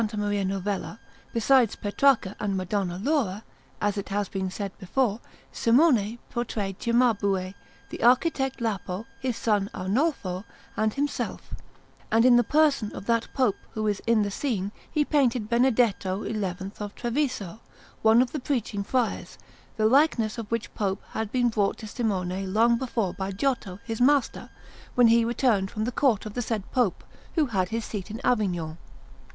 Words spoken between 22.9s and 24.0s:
by Giotto,